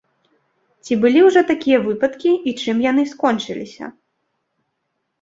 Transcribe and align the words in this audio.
Ці 0.85 0.97
былі 1.03 1.19
ўжо 1.27 1.43
такія 1.51 1.77
выпадкі 1.85 2.31
і 2.47 2.57
чым 2.65 2.77
яны 2.91 3.03
скончыліся? 3.15 3.95